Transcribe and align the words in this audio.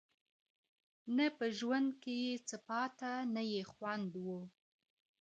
نه 1.15 1.25
په 1.37 1.45
ژوند 1.57 1.89
کي 2.01 2.15
یې 2.25 2.33
څه 2.47 2.57
پاته 2.67 3.11
نه 3.35 3.41
یې 3.51 3.61
خوند 3.71 4.11
وو 4.23 4.39